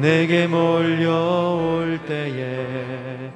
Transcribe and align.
내게 0.00 0.46
몰려올 0.46 1.98
때에 2.06 3.30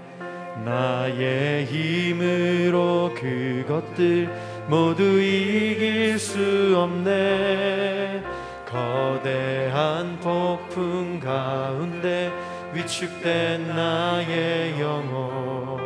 나의 0.62 1.64
힘으로 1.64 3.14
그것들 3.14 4.28
모두 4.68 5.02
이길 5.20 6.18
수 6.18 6.74
없네. 6.76 8.22
거대한 8.66 10.18
폭풍 10.20 11.18
가운데 11.18 12.30
위축된 12.74 13.66
나의 13.68 14.78
영혼 14.78 15.80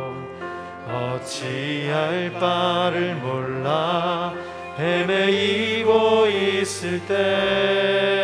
어찌할 0.87 2.33
바를 2.33 3.15
몰라 3.15 4.33
헤매이고 4.77 6.27
있을 6.27 7.03
때 7.07 8.14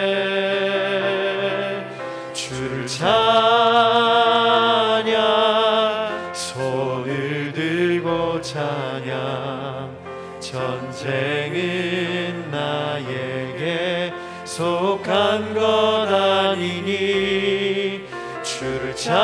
나에게 13.62 14.12
속한 14.44 15.54
것 15.54 16.08
아니니 16.08 18.02
주를 18.44 18.96
찬양 18.96 19.22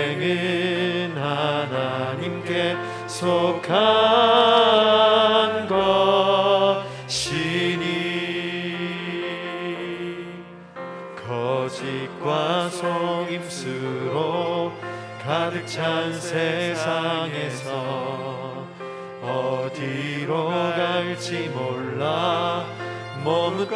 하나님께 1.16 2.77
속 3.06 3.53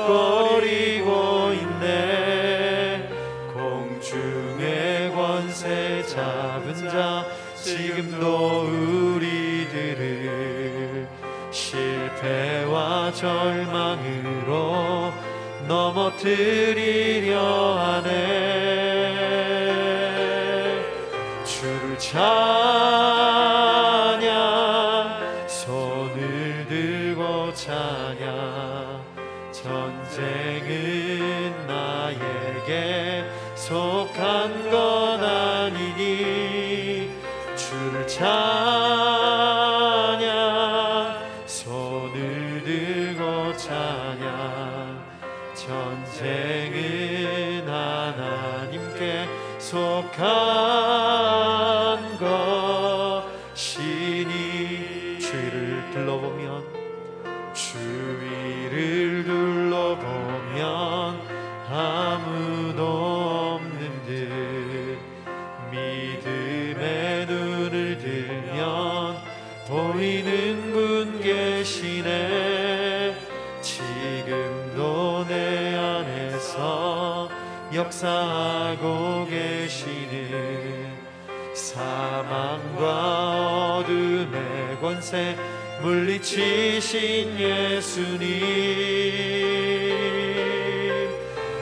거리고 0.08 1.52
있네. 1.52 3.06
공중의 3.52 5.12
권세 5.12 6.02
잡은 6.06 6.88
자 6.88 7.26
지금도 7.56 8.62
우리들을 9.16 11.06
실패와 11.50 13.12
절망으로 13.12 15.12
넘어뜨리려 15.66 17.38
하네. 17.78 18.08
주를 21.44 21.98
찬양 21.98 22.22
손을 25.46 26.64
들고 26.66 27.52
찬양 27.52 29.17
전쟁은 29.62 31.54
나에게 31.66 33.24
속한 33.56 34.70
것 34.70 35.18
아니니 35.20 37.10
주를 37.56 38.06
찬양 38.06 38.28
손을 41.46 42.62
들고 42.64 43.56
찬양 43.56 45.02
전쟁은 45.56 47.68
하나님께 47.68 49.26
속한 49.58 50.57
권세 85.08 85.34
물리치신 85.80 87.38
예수님. 87.38 88.28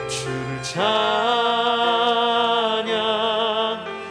주를 0.09 0.63
찬양 0.63 0.97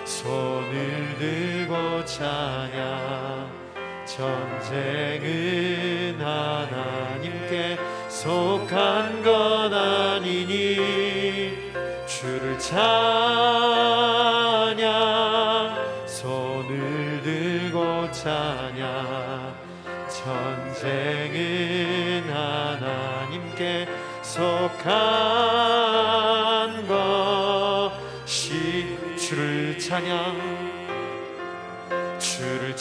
손을 0.07 1.17
들고 1.19 2.05
찬양. 2.07 3.51
전쟁은 4.07 5.27
하나님께 6.19 7.77
속한 8.09 9.23
것 9.23 9.71
아니니. 9.71 10.77
주를 12.07 12.59
찬양 12.59 13.06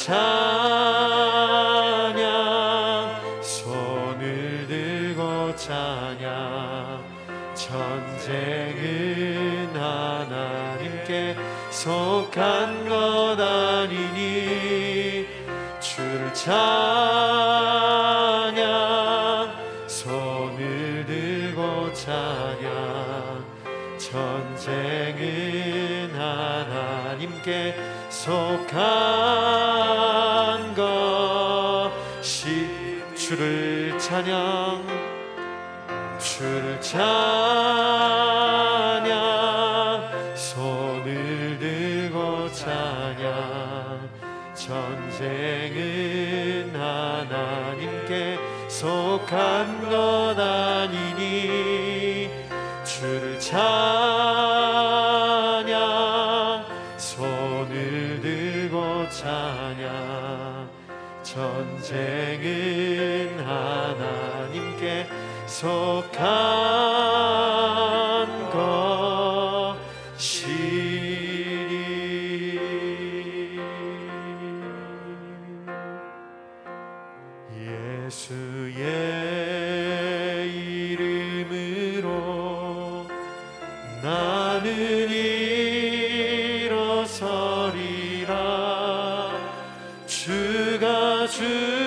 찬양 0.05 0.13
손을 3.41 4.67
들고 4.67 5.55
찬양. 5.55 7.03
전쟁은 7.55 8.75
하나님께 9.73 11.35
속한 11.71 12.87
것 12.87 13.39
아니니 13.39 15.25
주를 15.79 16.31
찬양 16.35 16.53
손을 19.87 21.03
들고 21.07 21.91
찬양. 21.93 23.43
전쟁은 23.97 26.13
하나님께 26.13 27.75
속한 28.09 29.94
주를 33.27 33.97
찬양 33.97 34.85
주를 36.19 36.79
찬양 36.79 37.15
손을 40.35 41.57
들고 41.59 42.51
찬양. 42.51 44.07
전쟁은 44.53 45.73
하나님께 46.75 48.37
속한 48.67 49.89
것 49.89 50.35
아니니 50.39 52.29
주를 52.83 53.39
찬양 53.39 53.55
손을 56.95 58.21
들고 58.21 59.09
찬양. 59.09 60.69
전쟁은 61.23 62.84
속한 65.65 66.21
것이니. 70.11 70.45
예수의 77.57 78.75
이름으로 80.93 82.07
나는 84.03 85.09
일어서리라. 86.59 86.75
주가 90.05 91.25
주 91.25 91.84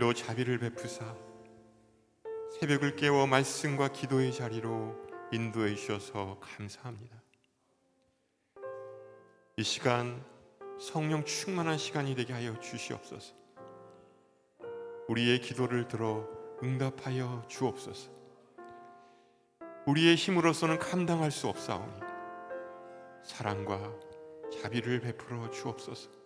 오늘도 0.00 0.14
자비를 0.14 0.58
베푸사 0.58 1.14
새벽을 2.58 2.96
깨워 2.96 3.26
말씀과 3.26 3.88
기도의 3.88 4.32
자리로 4.32 4.96
인도해 5.30 5.74
주셔서 5.74 6.40
감사합니다. 6.40 7.22
이 9.58 9.62
시간 9.62 10.24
성령 10.80 11.24
충만한 11.24 11.76
시간이 11.76 12.14
되게 12.14 12.32
하여 12.32 12.58
주시옵소서. 12.58 13.34
우리의 15.08 15.42
기도를 15.42 15.86
들어 15.86 16.26
응답하여 16.62 17.44
주옵소서. 17.48 18.10
우리의 19.86 20.16
힘으로서는 20.16 20.78
감당할 20.78 21.30
수 21.30 21.46
없사오니 21.46 22.00
사랑과 23.22 23.92
자비를 24.50 25.00
베풀어 25.00 25.50
주옵소서. 25.50 26.19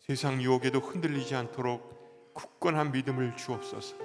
세상 0.00 0.42
유혹에도 0.42 0.80
흔들리지 0.80 1.34
않도록 1.36 2.32
굳건한 2.34 2.90
믿음을 2.92 3.36
주옵소서. 3.36 3.96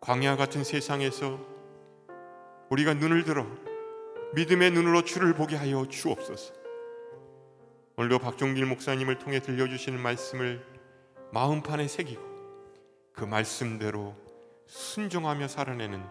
광야 0.00 0.36
같은 0.36 0.64
세상에서 0.64 1.38
우리가 2.70 2.94
눈을 2.94 3.24
들어 3.24 3.46
믿음의 4.34 4.70
눈으로 4.72 5.04
주를 5.04 5.34
보게 5.34 5.56
하여 5.56 5.86
주옵소서. 5.88 6.54
오늘도 7.96 8.18
박종길 8.18 8.66
목사님을 8.66 9.18
통해 9.18 9.40
들려주시는 9.40 10.00
말씀을 10.00 10.64
마음판에 11.32 11.88
새기고 11.88 12.22
그 13.12 13.24
말씀대로 13.24 14.14
순종하며 14.66 15.48
살아내는 15.48 16.02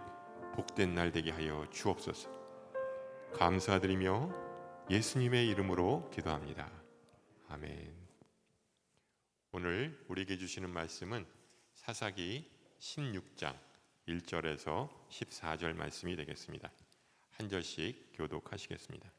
복된 0.56 0.94
날 0.96 1.12
되게 1.12 1.32
하여 1.32 1.66
주옵소서. 1.72 2.30
감사드리며 3.34 4.30
예수님의 4.90 5.48
이름으로 5.48 6.10
기도합니다. 6.12 6.81
아멘. 7.52 7.94
오늘 9.52 10.06
우리에게 10.08 10.38
주시는 10.38 10.70
말씀은 10.70 11.26
사사기 11.74 12.50
16장 12.80 13.54
1절에서 14.08 14.90
14절 15.10 15.74
말씀이 15.74 16.16
되겠습니다. 16.16 16.72
한 17.32 17.50
절씩 17.50 18.14
교독하시겠습니다. 18.14 19.12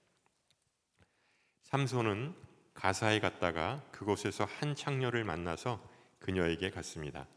삼손은 1.61 2.35
가사에 2.73 3.21
갔다가 3.21 3.87
그곳에서 3.93 4.47
한 4.47 4.75
창녀를 4.75 5.25
만나서 5.25 5.87
그녀에게 6.19 6.71
갔습니다. 6.71 7.29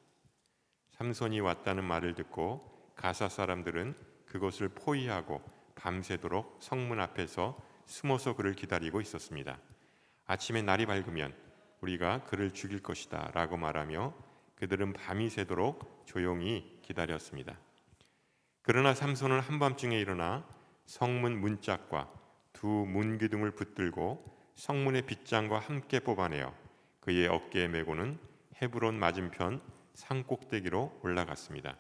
삼손이 0.92 1.42
왔다는 1.42 1.84
말을 1.84 2.16
듣고 2.16 2.94
가사 2.96 3.28
사람들은 3.28 3.98
그곳을 4.28 4.70
포위하고 4.70 5.44
밤새도록 5.76 6.60
성문 6.62 7.02
앞에서 7.02 7.62
숨어서 7.86 8.38
그를 8.38 8.54
기다리고 8.56 9.02
있었습니다. 9.02 9.60
아침에 10.26 10.62
날이 10.62 10.86
밝으면 10.86 11.34
우리가 11.82 12.24
그를 12.24 12.52
죽일 12.52 12.82
것이다 12.82 13.32
라고 13.34 13.58
말하며 13.58 14.14
그들은 14.56 14.94
밤이 14.94 15.30
새도록 15.30 16.04
조용히 16.06 16.80
기다렸습니다. 16.82 17.58
그러나 18.62 18.94
삼손은 18.94 19.40
한밤중에 19.40 20.00
일어나 20.00 20.44
성문 20.86 21.40
문짝과 21.40 22.12
두 22.54 22.68
문기둥을 22.68 23.52
붙들고 23.52 24.36
성문의 24.56 25.04
빗장과 25.04 25.60
함께 25.60 26.00
뽑아내어 26.00 26.54
그의 27.02 27.28
어깨에 27.28 27.68
메고는 27.68 28.18
헤브론 28.62 28.98
맞은편 28.98 29.62
산꼭대기로 29.94 31.02
올라갔습니다. 31.04 31.78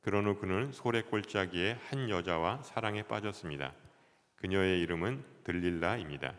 그런 0.00 0.26
후 0.26 0.38
그는 0.38 0.72
소래골짜기에 0.72 1.78
한 1.88 2.08
여자와 2.08 2.62
사랑에 2.62 3.02
빠졌습니다. 3.02 3.74
그녀의 4.36 4.80
이름은 4.80 5.24
들릴라입니다. 5.44 6.34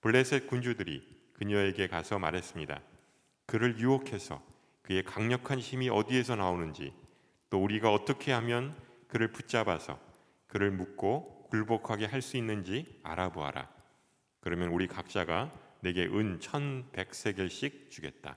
블레셋 0.00 0.46
군주들이 0.46 1.06
그녀에게 1.34 1.88
가서 1.88 2.18
말했습니다. 2.18 2.80
그를 3.46 3.78
유혹해서 3.78 4.42
그의 4.82 5.04
강력한 5.04 5.58
힘이 5.58 5.88
어디에서 5.88 6.36
나오는지 6.36 6.92
또 7.50 7.62
우리가 7.62 7.92
어떻게 7.92 8.32
하면 8.32 8.74
그를 9.08 9.32
붙잡아서 9.32 9.98
그를 10.46 10.70
묶고 10.70 11.48
굴복하게 11.50 12.06
할 12.06 12.22
수 12.22 12.36
있는지 12.36 13.00
알아보아라. 13.02 13.68
그러면 14.40 14.68
우리 14.68 14.86
각자가 14.86 15.52
내게 15.80 16.04
은 16.06 16.38
천백세겔씩 16.40 17.90
주겠다. 17.90 18.36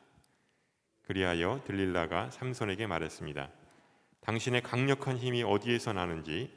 그리하여 1.03 1.61
들릴라가 1.65 2.31
삼손에게 2.31 2.87
말했습니다. 2.87 3.49
당신의 4.21 4.63
강력한 4.63 5.17
힘이 5.17 5.43
어디에서 5.43 5.93
나는지 5.93 6.51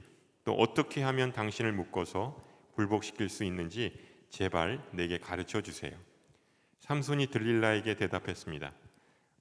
또 0.45 0.55
어떻게 0.55 1.03
하면 1.03 1.33
당신을 1.33 1.73
묶어서 1.73 2.43
굴복시킬 2.75 3.29
수 3.29 3.45
있는지 3.45 3.99
제발 4.31 4.83
내게 4.93 5.19
가르쳐 5.19 5.61
주세요. 5.61 5.97
삼손이 6.81 7.29
들릴라에게 7.29 7.97
대답했습니다. 7.97 8.73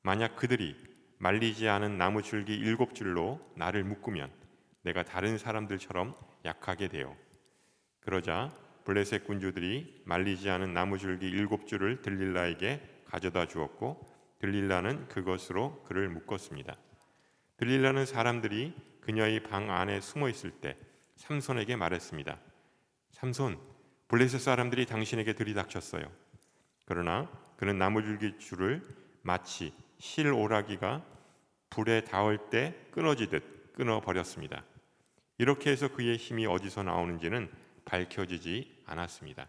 만약 0.01 0.35
그들이 0.35 0.75
말리지 1.17 1.67
않은 1.67 1.97
나무 1.97 2.21
줄기 2.21 2.55
일곱 2.55 2.95
줄로 2.95 3.39
나를 3.55 3.83
묶으면 3.83 4.31
내가 4.83 5.03
다른 5.03 5.37
사람들처럼 5.37 6.15
약하게 6.45 6.87
돼요. 6.87 7.15
그러자 8.01 8.53
블레셋 8.83 9.25
군주들이 9.25 10.03
말리지 10.05 10.49
않은 10.49 10.73
나무 10.73 10.97
줄기 10.97 11.27
일곱 11.27 11.67
줄을 11.67 12.01
들릴라에게 12.01 13.03
가져다 13.05 13.47
주었고 13.47 14.05
들릴라는 14.39 15.07
그것으로 15.07 15.83
그를 15.83 16.09
묶었습니다. 16.09 16.77
들릴라는 17.57 18.05
사람들이 18.05 18.75
그녀의 19.01 19.43
방 19.43 19.71
안에 19.71 20.01
숨어 20.01 20.29
있을 20.29 20.51
때 20.51 20.77
삼손에게 21.15 21.75
말했습니다. 21.75 22.39
삼손, 23.11 23.59
블레셋 24.07 24.39
사람들이 24.39 24.85
당신에게 24.85 25.33
들이닥쳤어요. 25.33 26.03
그러나 26.85 27.29
그는 27.57 27.77
나무줄기 27.77 28.37
줄을 28.39 28.85
마치 29.21 29.73
실 29.99 30.31
오라기가 30.31 31.03
불에 31.69 32.03
닿을 32.03 32.49
때 32.49 32.75
끊어지듯 32.91 33.73
끊어 33.73 33.99
버렸습니다. 34.01 34.63
이렇게 35.37 35.71
해서 35.71 35.87
그의 35.89 36.17
힘이 36.17 36.45
어디서 36.45 36.83
나오는지는 36.83 37.49
밝혀지지 37.83 38.83
않았습니다. 38.85 39.47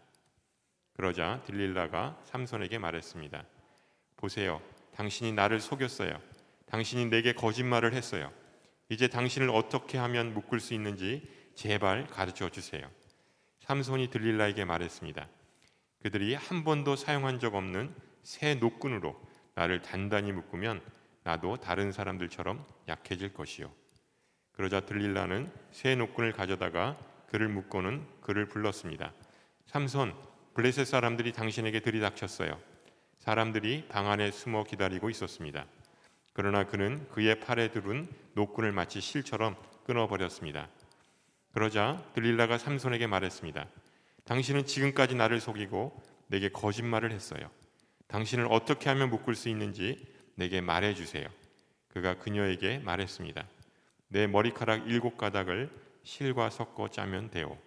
그러자 0.93 1.43
딜릴라가 1.45 2.19
삼손에게 2.25 2.79
말했습니다. 2.79 3.45
보세요. 4.17 4.61
당신이 4.95 5.33
나를 5.33 5.59
속였어요. 5.59 6.19
당신이 6.65 7.05
내게 7.05 7.33
거짓말을 7.33 7.93
했어요. 7.93 8.31
이제 8.89 9.07
당신을 9.07 9.49
어떻게 9.49 9.97
하면 9.97 10.33
묶을 10.33 10.59
수 10.59 10.73
있는지 10.73 11.29
제발 11.55 12.07
가르쳐 12.07 12.49
주세요. 12.49 12.89
삼손이 13.67 14.11
들릴라에게 14.11 14.63
말했습니다. 14.63 15.27
그들이 16.01 16.35
한 16.35 16.63
번도 16.63 16.95
사용한 16.95 17.41
적 17.41 17.53
없는 17.53 17.93
새 18.23 18.55
노끈으로 18.55 19.21
나를 19.55 19.81
단단히 19.81 20.31
묶으면 20.31 20.81
나도 21.23 21.57
다른 21.57 21.91
사람들처럼 21.91 22.65
약해질 22.87 23.33
것이요. 23.33 23.69
그러자 24.53 24.85
들릴라는 24.85 25.51
새 25.71 25.95
노끈을 25.95 26.31
가져다가 26.31 26.97
그를 27.27 27.49
묶고는 27.49 28.07
그를 28.21 28.45
불렀습니다. 28.45 29.11
삼손, 29.65 30.15
블레셋 30.53 30.87
사람들이 30.87 31.33
당신에게 31.33 31.81
들이닥쳤어요. 31.81 32.57
사람들이 33.17 33.89
방 33.89 34.09
안에 34.09 34.31
숨어 34.31 34.63
기다리고 34.63 35.09
있었습니다. 35.09 35.65
그러나 36.31 36.63
그는 36.63 37.05
그의 37.09 37.41
팔에 37.41 37.71
두른 37.71 38.07
노끈을 38.33 38.71
마치 38.71 39.01
실처럼 39.01 39.57
끊어버렸습니다. 39.85 40.69
그러자 41.57 41.99
들릴라가 42.13 42.59
삼손에게 42.59 43.07
말했습니다. 43.07 43.65
당신은 44.25 44.67
지금까지 44.67 45.15
나를 45.15 45.41
속이고 45.41 46.03
내게 46.27 46.49
거짓말을 46.49 47.11
했어요. 47.11 47.49
당신을 48.09 48.47
어떻게 48.51 48.89
하면 48.91 49.09
묶을 49.09 49.33
수 49.33 49.49
있는지 49.49 50.05
내게 50.35 50.61
말해 50.61 50.93
주세요. 50.93 51.27
그가 51.87 52.19
그녀에게 52.19 52.77
말했습니다. 52.77 53.43
내 54.09 54.27
머리카락 54.27 54.87
일곱 54.87 55.17
가닥을 55.17 55.71
실과 56.03 56.51
섞어 56.51 56.89
짜면 56.89 57.31
돼요. 57.31 57.57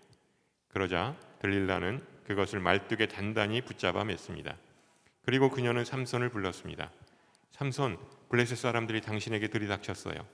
그러자 0.68 1.16
들릴라는 1.40 2.00
그것을 2.22 2.60
말뚝에 2.60 3.08
단단히 3.08 3.60
붙잡아 3.60 4.04
맸습니다. 4.04 4.54
그리고 5.22 5.50
그녀는 5.50 5.84
삼손을 5.84 6.28
불렀습니다. 6.28 6.92
삼손, 7.50 7.98
블레셋 8.28 8.56
사람들이 8.56 9.00
당신에게 9.00 9.48
들이닥쳤어요. 9.48 10.24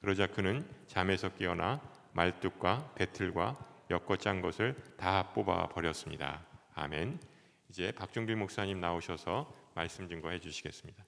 그러자 0.00 0.28
그는 0.28 0.66
잠에서 0.86 1.28
깨어나 1.34 1.95
말뚝과 2.16 2.94
배틀과 2.94 3.84
엮어 3.90 4.16
짠 4.16 4.40
것을 4.40 4.74
다 4.96 5.34
뽑아 5.34 5.68
버렸습니다. 5.68 6.46
아멘. 6.74 7.20
이제 7.68 7.92
박종길 7.92 8.36
목사님 8.36 8.80
나오셔서 8.80 9.52
말씀 9.74 10.08
증거해 10.08 10.40
주시겠습니다. 10.40 11.04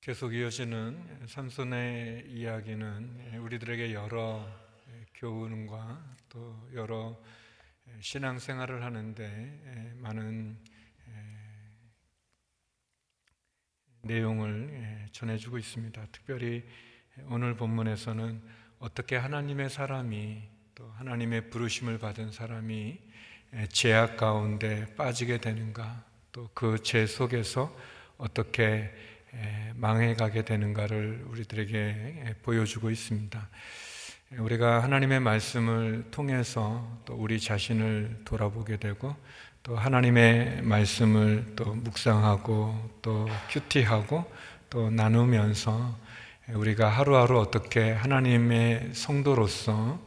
계속 0.00 0.32
이어지는 0.32 1.26
삼손의 1.26 2.30
이야기는 2.30 3.38
우리들에게 3.40 3.92
여러 3.92 4.48
교훈과 5.14 6.14
또 6.28 6.70
여러 6.74 7.20
신앙생활을 8.00 8.84
하는데 8.84 9.96
많은 9.96 10.58
내용을 14.02 15.06
전해주고 15.12 15.58
있습니다. 15.58 16.06
특별히 16.12 16.64
오늘 17.28 17.54
본문에서는 17.56 18.40
어떻게 18.78 19.16
하나님의 19.16 19.68
사람이 19.70 20.42
또 20.74 20.90
하나님의 20.96 21.50
부르심을 21.50 21.98
받은 21.98 22.32
사람이 22.32 22.98
죄악 23.68 24.16
가운데 24.16 24.94
빠지게 24.94 25.38
되는가 25.38 26.04
또 26.32 26.48
그 26.54 26.78
죄 26.82 27.06
속에서 27.06 27.76
어떻게 28.16 28.90
망해가게 29.74 30.44
되는가를 30.44 31.24
우리들에게 31.28 32.36
보여주고 32.42 32.90
있습니다. 32.90 33.48
우리가 34.38 34.82
하나님의 34.84 35.20
말씀을 35.20 36.04
통해서 36.12 37.02
또 37.04 37.14
우리 37.14 37.40
자신을 37.40 38.22
돌아보게 38.24 38.76
되고 38.76 39.16
또 39.62 39.76
하나님의 39.76 40.62
말씀을 40.62 41.52
또 41.54 41.74
묵상하고 41.74 42.98
또 43.02 43.28
큐티하고 43.50 44.24
또 44.70 44.88
나누면서 44.90 45.98
우리가 46.54 46.88
하루하루 46.88 47.38
어떻게 47.38 47.92
하나님의 47.92 48.90
성도로서 48.94 50.00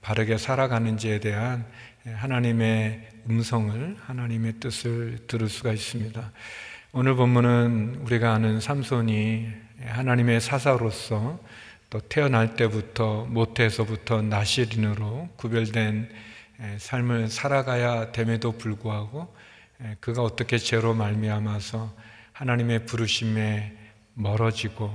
바르게 0.00 0.38
살아가는지에 0.38 1.18
대한 1.18 1.66
하나님의 2.04 3.08
음성을 3.28 3.96
하나님의 4.00 4.54
뜻을 4.60 5.18
들을 5.26 5.48
수가 5.48 5.72
있습니다. 5.72 6.30
오늘 6.92 7.16
본문은 7.16 8.02
우리가 8.02 8.32
아는 8.34 8.60
삼손이 8.60 9.48
하나님의 9.86 10.40
사사로서 10.40 11.40
또 11.90 11.98
태어날 12.00 12.54
때부터 12.54 13.24
모태에서부터 13.24 14.22
나시린으로 14.22 15.30
구별된 15.36 16.08
삶을 16.78 17.28
살아가야 17.28 18.12
됨에도 18.12 18.52
불구하고 18.52 19.34
그가 20.00 20.22
어떻게 20.22 20.58
죄로 20.58 20.94
말미암아서 20.94 21.94
하나님의 22.32 22.86
부르심에 22.86 23.76
멀어지고 24.14 24.90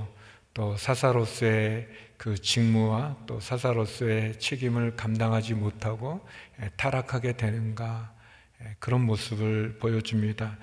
또 0.54 0.76
사사로서의 0.76 1.88
그 2.16 2.36
직무와 2.36 3.16
또 3.26 3.40
사사로서의 3.40 4.38
책임을 4.38 4.96
감당하지 4.96 5.54
못하고 5.54 6.26
타락하게 6.76 7.36
되는가 7.36 8.12
그런 8.78 9.06
모습을 9.06 9.78
보여줍니다. 9.78 10.58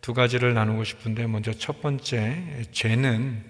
두 0.00 0.14
가지를 0.14 0.54
나누고 0.54 0.84
싶은데 0.84 1.26
먼저 1.26 1.52
첫 1.52 1.82
번째 1.82 2.66
죄는 2.72 3.44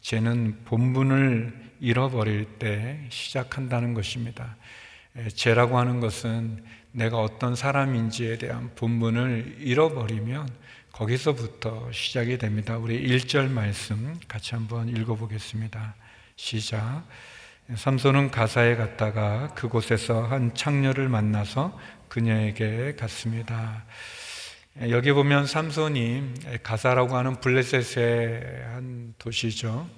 죄는 0.00 0.64
본분을 0.64 1.70
잃어버릴 1.80 2.58
때 2.58 3.06
시작한다는 3.08 3.94
것입니다. 3.94 4.56
죄라고 5.34 5.78
하는 5.78 6.00
것은 6.00 6.64
내가 6.92 7.18
어떤 7.18 7.54
사람인지에 7.54 8.38
대한 8.38 8.70
본분을 8.74 9.56
잃어버리면 9.60 10.48
거기서부터 10.92 11.92
시작이 11.92 12.38
됩니다. 12.38 12.76
우리 12.76 13.06
1절 13.06 13.48
말씀 13.48 14.18
같이 14.26 14.54
한번 14.54 14.88
읽어보겠습니다. 14.88 15.94
시작. 16.36 17.04
삼손은 17.74 18.30
가사에 18.30 18.76
갔다가 18.76 19.54
그곳에서 19.54 20.22
한 20.22 20.54
창녀를 20.54 21.08
만나서 21.08 21.78
그녀에게 22.08 22.94
갔습니다. 22.96 23.84
여기 24.88 25.12
보면 25.12 25.46
삼손이 25.46 26.34
가사라고 26.62 27.16
하는 27.16 27.40
블레셋의 27.40 28.64
한 28.72 29.14
도시죠. 29.18 29.88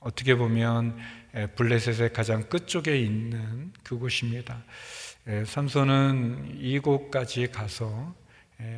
어떻게 0.00 0.34
보면 0.34 0.96
블레셋의 1.56 2.12
가장 2.12 2.48
끝쪽에 2.48 2.98
있는 2.98 3.72
그곳입니다. 3.82 4.62
삼손은 5.46 6.56
이곳까지 6.60 7.48
가서 7.48 8.14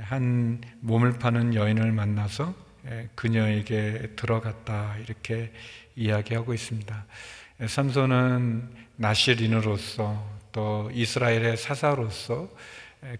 한 0.03 0.61
몸을 0.81 1.19
파는 1.19 1.55
여인을 1.55 1.93
만나서 1.93 2.55
그녀에게 3.15 4.11
들어갔다 4.17 4.97
이렇게 4.99 5.53
이야기하고 5.97 6.53
있습니다. 6.53 7.07
삼손은 7.67 8.71
나시린으로서 8.97 10.41
또 10.53 10.91
이스라엘의 10.93 11.57
사사로서 11.57 12.51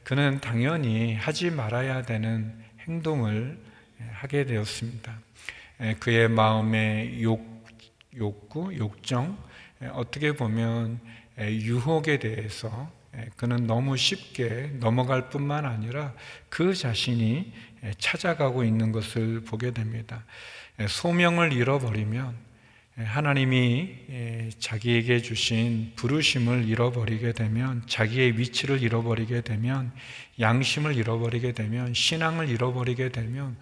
그는 0.05 0.41
당연히 0.41 1.15
하지 1.15 1.51
말아야 1.51 2.03
되는 2.03 2.55
행동을 2.87 3.59
하게 4.13 4.45
되었습니다. 4.45 5.19
그의 6.01 6.29
마음의 6.29 7.23
욕, 7.23 7.52
욕구, 8.17 8.77
욕정, 8.77 9.39
어떻게 9.93 10.33
보면 10.33 11.01
유혹에 11.39 12.19
대해서 12.19 12.91
그는 13.37 13.67
너무 13.67 13.97
쉽게 13.97 14.73
넘어갈 14.81 15.29
뿐만 15.29 15.65
아니라 15.67 16.15
그 16.49 16.75
자신이 16.75 17.53
찾아가고 17.99 18.65
있는 18.65 18.93
것을 18.93 19.41
보게 19.41 19.73
됩니다. 19.73 20.25
소명을 20.87 21.53
잃어버리면 21.53 22.53
하나님이 22.97 24.51
자기에게 24.59 25.23
주신 25.23 25.93
부르심을 25.97 26.69
잃어버리게 26.69 27.33
되면 27.33 27.83
자기의 27.87 28.39
위치를 28.39 28.83
잃어버리게 28.83 29.41
되면 29.41 29.93
양심을 30.39 30.97
잃어버리게 30.97 31.53
되면 31.53 31.95
신앙을 31.95 32.49
잃어버리게 32.49 33.09
되면 33.09 33.57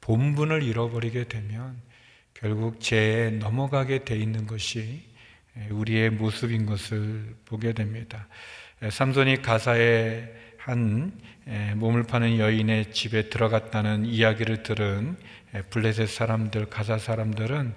본분을 0.00 0.62
잃어버리게 0.62 1.24
되면 1.24 1.76
결국 2.40 2.80
죄에 2.80 3.30
넘어가게 3.30 4.04
돼 4.04 4.16
있는 4.16 4.46
것이 4.46 5.02
우리의 5.70 6.10
모습인 6.10 6.66
것을 6.66 7.34
보게 7.46 7.72
됩니다. 7.72 8.28
삼손이 8.90 9.40
가사에 9.40 10.28
한 10.58 11.18
몸을 11.76 12.02
파는 12.02 12.38
여인의 12.38 12.92
집에 12.92 13.30
들어갔다는 13.30 14.04
이야기를 14.04 14.62
들은 14.62 15.16
블레셋 15.70 16.08
사람들, 16.08 16.66
가사 16.66 16.98
사람들은 16.98 17.74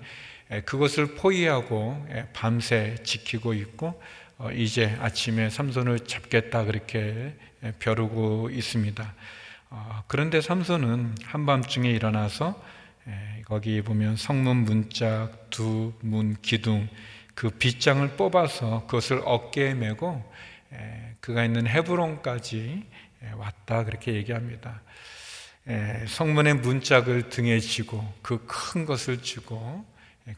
그것을 0.65 1.15
포위하고 1.15 2.05
밤새 2.33 2.95
지키고 3.03 3.53
있고 3.53 4.01
어, 4.39 4.49
이제 4.51 4.97
아침에 5.01 5.49
삼손을 5.49 5.99
잡겠다 5.99 6.63
그렇게 6.63 7.35
벼르고 7.79 8.49
있습니다. 8.49 9.13
어, 9.69 10.03
그런데 10.07 10.39
삼손은 10.39 11.15
한밤중에 11.25 11.89
일어나서 11.89 12.78
거기 13.45 13.81
보면 13.81 14.15
성문 14.15 14.57
문짝, 14.65 15.49
두 15.49 15.93
문 16.01 16.35
기둥 16.41 16.87
그 17.35 17.49
빗장을 17.49 18.07
뽑아서 18.15 18.85
그것을 18.85 19.21
어깨에 19.25 19.73
메고 19.73 20.23
그가 21.19 21.45
있는 21.45 21.67
헤브론까지 21.67 22.85
왔다 23.35 23.83
그렇게 23.85 24.13
얘기합니다. 24.13 24.81
성문의 26.07 26.55
문짝을 26.55 27.29
등에 27.29 27.59
지고 27.59 28.03
그 28.21 28.45
큰 28.45 28.85
것을 28.85 29.21
지고 29.21 29.85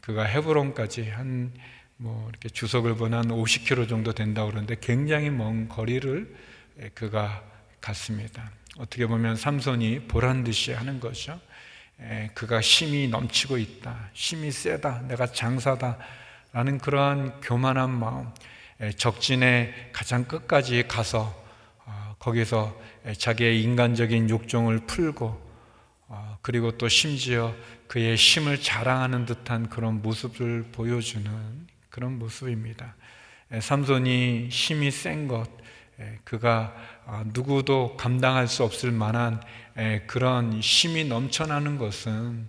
그가 0.00 0.24
헤브론까지 0.24 1.08
한 1.10 1.52
뭐 2.02 2.28
이렇게 2.28 2.48
주석을 2.48 2.96
보면 2.96 3.28
50km 3.28 3.88
정도 3.88 4.12
된다고 4.12 4.48
그러는데 4.48 4.76
굉장히 4.80 5.30
먼 5.30 5.68
거리를 5.68 6.34
그가 6.94 7.44
갔습니다. 7.80 8.50
어떻게 8.76 9.06
보면 9.06 9.36
삼손이 9.36 10.08
보란 10.08 10.42
듯이 10.42 10.72
하는 10.72 10.98
거죠. 10.98 11.40
그가 12.34 12.60
힘이 12.60 13.08
넘치고 13.08 13.58
있다. 13.58 14.10
힘이 14.12 14.50
세다. 14.50 15.02
내가 15.08 15.26
장사다. 15.26 15.98
라는 16.52 16.78
그러한 16.78 17.40
교만한 17.40 17.90
마음. 17.90 18.28
적진의 18.96 19.90
가장 19.92 20.24
끝까지 20.24 20.88
가서 20.88 21.32
어, 21.84 22.16
거기서 22.18 22.76
자기의 23.16 23.62
인간적인 23.62 24.28
욕정을 24.28 24.86
풀고 24.86 25.40
어, 26.08 26.38
그리고 26.42 26.76
또 26.76 26.88
심지어 26.88 27.54
그의 27.86 28.16
힘을 28.16 28.60
자랑하는 28.60 29.24
듯한 29.26 29.68
그런 29.68 30.02
모습을 30.02 30.64
보여주는 30.72 31.30
그런 31.90 32.18
모습입니다. 32.18 32.96
삼손이 33.60 34.48
힘이 34.50 34.90
센 34.90 35.28
것, 35.28 35.48
그가 36.24 36.74
아, 37.06 37.24
누구도 37.26 37.96
감당할 37.96 38.48
수 38.48 38.64
없을 38.64 38.90
만한 38.92 39.42
그런 40.06 40.60
힘이 40.60 41.04
넘쳐나는 41.04 41.78
것은 41.78 42.48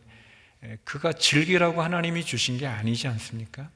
그가 0.83 1.13
즐기라고 1.13 1.81
하나님이 1.81 2.23
주신 2.23 2.57
게 2.57 2.67
아니지 2.67 3.07
않습니까? 3.07 3.69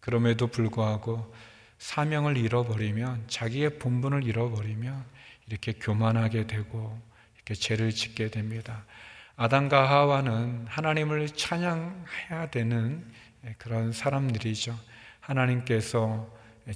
그럼에도 0.00 0.46
불구하고 0.46 1.32
사명을 1.78 2.36
잃어버리면 2.36 3.24
자기의 3.28 3.78
본분을 3.78 4.24
잃어버리면 4.24 5.04
이렇게 5.46 5.72
교만하게 5.72 6.46
되고 6.46 7.00
이렇게 7.36 7.54
죄를 7.54 7.90
짓게 7.92 8.30
됩니다. 8.30 8.84
아담과 9.36 9.88
하와는 9.88 10.66
하나님을 10.68 11.28
찬양해야 11.30 12.50
되는 12.50 13.10
그런 13.58 13.92
사람들이죠. 13.92 14.78
하나님께서 15.20 16.28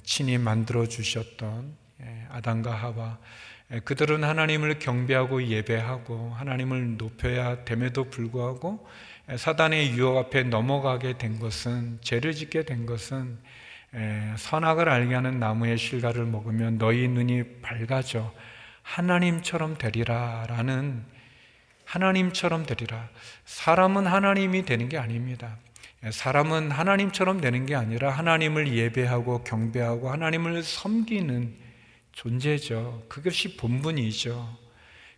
친히 0.03 0.37
만들어 0.37 0.87
주셨던 0.87 1.84
아담과 2.29 2.73
하와 2.73 3.19
그들은 3.83 4.23
하나님을 4.23 4.79
경배하고 4.79 5.43
예배하고 5.43 6.33
하나님을 6.35 6.97
높여야 6.97 7.65
됨에도 7.65 8.09
불구하고 8.09 8.87
사단의 9.35 9.93
유혹 9.93 10.17
앞에 10.17 10.43
넘어가게 10.43 11.17
된 11.17 11.39
것은 11.39 11.99
죄를 12.01 12.33
짓게 12.33 12.63
된 12.63 12.85
것은 12.85 13.39
선악을 14.37 14.87
알게 14.89 15.15
하는 15.15 15.39
나무의 15.39 15.77
실과를 15.77 16.25
먹으면 16.25 16.77
너희 16.77 17.07
눈이 17.07 17.61
밝아져 17.61 18.33
하나님처럼 18.83 19.77
되리라라는 19.77 21.03
하나님처럼 21.85 22.65
되리라. 22.65 23.09
사람은 23.45 24.05
하나님이 24.05 24.65
되는 24.65 24.89
게 24.89 24.97
아닙니다. 24.97 25.57
사람은 26.09 26.71
하나님처럼 26.71 27.41
되는 27.41 27.65
게 27.65 27.75
아니라 27.75 28.11
하나님을 28.11 28.73
예배하고 28.73 29.43
경배하고 29.43 30.11
하나님을 30.11 30.61
섬기는 30.61 31.64
존재죠. 32.15 33.03
그것이 33.07 33.57
본분이죠. 33.57 34.57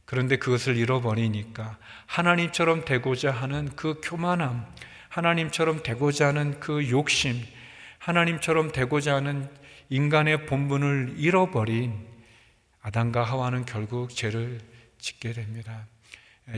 그런데 0.06 0.38
그것을 0.38 0.78
잃어버리니까 0.78 1.78
하나님처럼 2.06 2.86
되고자 2.86 3.32
하는 3.32 3.70
그 3.76 4.02
교만함, 4.04 4.66
하나님처럼 5.10 5.84
되고자 5.84 6.28
하는 6.28 6.60
그 6.60 6.90
욕심, 6.90 7.42
하나님처럼 8.00 8.72
되고자 8.72 9.16
하는 9.16 9.50
인간의 9.90 10.46
본분을 10.48 11.16
잃어버린 11.18 11.94
아담과 12.82 13.24
하와는 13.24 13.66
결국 13.66 14.10
죄를 14.10 14.60
짓게 14.98 15.34
됩니다. 15.34 15.88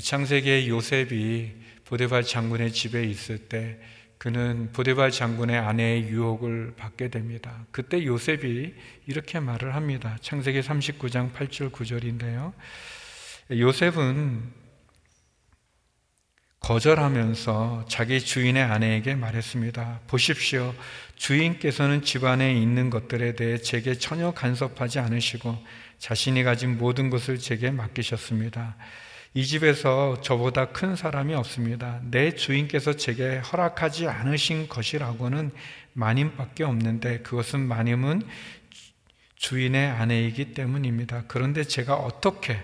창세기의 0.02 0.70
요셉이 0.70 1.52
보데발 1.86 2.24
장군의 2.24 2.72
집에 2.72 3.04
있을 3.04 3.50
때 3.50 3.80
그는 4.20 4.70
보데발 4.74 5.12
장군의 5.12 5.58
아내의 5.58 6.10
유혹을 6.10 6.74
받게 6.76 7.08
됩니다. 7.08 7.66
그때 7.72 8.06
요셉이 8.06 8.76
이렇게 9.08 9.40
말을 9.40 9.76
합니다. 9.76 10.18
창세기 10.20 10.60
39장 10.60 11.32
8절 11.32 11.72
9절인데요. 11.72 12.52
요셉은 13.52 14.60
거절하면서 16.60 17.86
자기 17.88 18.20
주인의 18.20 18.62
아내에게 18.62 19.16
말했습니다. 19.16 20.02
보십시오. 20.08 20.76
주인께서는 21.16 22.02
집안에 22.02 22.54
있는 22.54 22.90
것들에 22.90 23.36
대해 23.36 23.58
제게 23.58 23.94
전혀 23.94 24.32
간섭하지 24.34 25.00
않으시고 25.00 25.58
자신이 25.98 26.44
가진 26.44 26.78
모든 26.78 27.10
것을 27.10 27.40
제게 27.40 27.72
맡기셨습니다. 27.72 28.76
이 29.36 29.46
집에서 29.46 30.22
저보다 30.22 30.70
큰 30.70 30.96
사람이 30.96 31.36
없습니다. 31.36 32.02
내 32.04 32.34
주인께서 32.34 32.94
제게 32.94 33.38
허락하지 33.38 34.08
않으신 34.08 34.68
것이라고는 34.68 35.52
마님밖에 35.94 36.64
없는데 36.64 37.20
그것은 37.20 37.60
마님은 37.60 38.24
주인의 39.36 39.88
아내이기 39.92 40.54
때문입니다. 40.54 41.26
그런데 41.28 41.64
제가 41.64 41.96
어떻게 41.96 42.60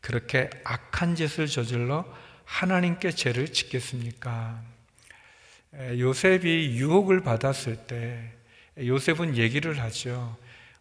그렇게 0.00 0.50
악한 0.62 1.16
짓을 1.16 1.46
저질러 1.46 2.04
하나님께 2.44 3.10
죄를 3.10 3.48
짓겠습니까? 3.52 4.62
요셉이 5.98 6.76
유혹을 6.76 7.22
받았을 7.22 7.76
때 7.86 8.30
요셉은 8.78 9.36
얘기를 9.38 9.80
하죠. 9.80 10.36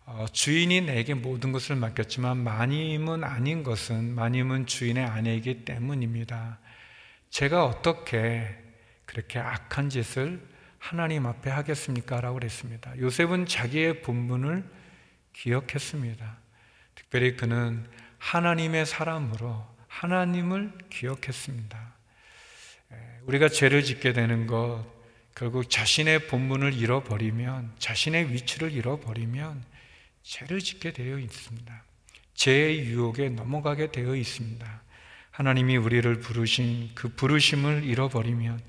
어, 0.06 0.26
주인이 0.32 0.82
내게 0.82 1.14
모든 1.14 1.52
것을 1.52 1.76
맡겼지만 1.78 2.38
마님은 2.38 3.24
아닌 3.24 3.64
것은 3.64 4.14
마님은 4.16 4.66
주인의 4.66 5.06
아내이기 5.06 5.64
때문입니다. 5.64 6.60
제가 7.30 7.66
어떻게 7.66 8.54
그렇게 9.06 9.40
악한 9.40 9.90
짓을 9.90 10.46
하나님 10.78 11.26
앞에 11.26 11.50
하겠습니까? 11.50 12.20
라고 12.20 12.36
그랬습니다. 12.36 12.98
요셉은 12.98 13.46
자기의 13.46 14.02
본분을 14.02 14.70
기억했습니다. 15.32 16.38
특별히 16.96 17.38
그는 17.38 17.88
하나님의 18.18 18.86
사람으로 18.86 19.66
하나님을 19.88 20.74
기억했습니다. 20.90 21.94
우리가 23.24 23.48
죄를 23.48 23.84
짓게 23.84 24.12
되는 24.12 24.48
것, 24.48 24.86
결국 25.36 25.70
자신의 25.70 26.28
본분을 26.28 26.74
잃어버리면, 26.74 27.76
자신의 27.80 28.34
위치를 28.34 28.72
잃어버리면 28.72 29.64
죄를 30.24 30.60
짓게 30.60 30.94
되어 30.94 31.20
있습니다. 31.20 31.84
죄의 32.34 32.86
유혹에 32.86 33.30
넘어가게 33.30 33.92
되어 33.92 34.16
있습니다. 34.16 34.82
하나님이 35.32 35.78
우리를 35.78 36.20
부르신 36.20 36.92
그 36.96 37.10
부르심을 37.10 37.84
잃어버리면 37.84 38.62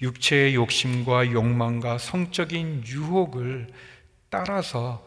육체의 0.00 0.54
욕심과 0.54 1.32
욕망과 1.32 1.98
성적인 1.98 2.84
유혹을 2.86 3.68
따라서 4.30 5.06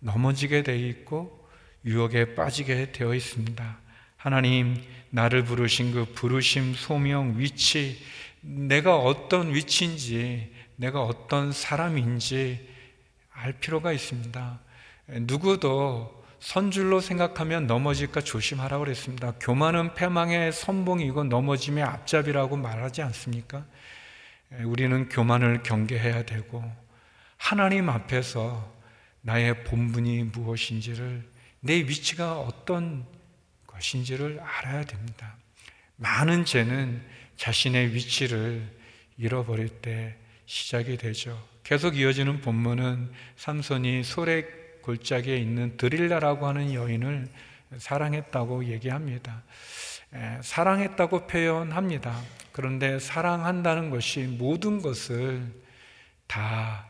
넘어지게 0.00 0.62
되어 0.62 0.74
있고 0.74 1.48
유혹에 1.84 2.34
빠지게 2.34 2.92
되어 2.92 3.14
있습니다. 3.14 3.78
하나님, 4.16 4.82
나를 5.10 5.44
부르신 5.44 5.92
그 5.92 6.06
부르심, 6.06 6.74
소명, 6.74 7.38
위치, 7.38 7.98
내가 8.40 8.96
어떤 8.96 9.54
위치인지, 9.54 10.50
내가 10.76 11.02
어떤 11.02 11.52
사람인지 11.52 12.68
알 13.32 13.52
필요가 13.52 13.92
있습니다. 13.92 14.60
누구도 15.08 16.24
선줄로 16.40 17.00
생각하면 17.00 17.66
넘어질까 17.66 18.20
조심하라고 18.20 18.84
그랬습니다. 18.84 19.32
교만은 19.40 19.94
패망의 19.94 20.52
선봉이고 20.52 21.24
넘어짐의 21.24 21.82
앞잡이라고 21.82 22.56
말하지 22.56 23.02
않습니까? 23.02 23.64
우리는 24.64 25.08
교만을 25.08 25.62
경계해야 25.62 26.26
되고 26.26 26.62
하나님 27.36 27.88
앞에서 27.88 28.72
나의 29.22 29.64
본분이 29.64 30.24
무엇인지를 30.24 31.26
내 31.60 31.76
위치가 31.76 32.38
어떤 32.38 33.06
것인지를 33.66 34.38
알아야 34.40 34.84
됩니다. 34.84 35.36
많은 35.96 36.44
죄는 36.44 37.02
자신의 37.36 37.94
위치를 37.94 38.70
잃어버릴 39.16 39.68
때 39.80 40.16
시작이 40.46 40.98
되죠. 40.98 41.42
계속 41.62 41.96
이어지는 41.96 42.42
본문은 42.42 43.10
삼손이 43.36 44.04
소래 44.04 44.44
골짜기에 44.84 45.38
있는 45.38 45.78
드릴라라고 45.78 46.46
하는 46.46 46.74
여인을 46.74 47.26
사랑했다고 47.78 48.66
얘기합니다. 48.66 49.42
사랑했다고 50.42 51.26
표현합니다. 51.26 52.20
그런데 52.52 52.98
사랑한다는 52.98 53.88
것이 53.90 54.20
모든 54.38 54.82
것을 54.82 55.42
다 56.26 56.86